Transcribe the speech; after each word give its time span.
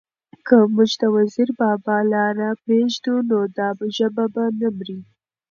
که 0.47 0.55
موږ 0.73 0.91
د 1.01 1.03
وزیر 1.15 1.49
بابا 1.61 1.95
لاره 2.13 2.49
پرېږدو؛ 2.63 3.13
نو 3.29 3.39
دا 3.57 3.67
ژبه 3.97 4.25
به 4.33 4.43
نه 4.59 4.69
مري، 4.77 4.99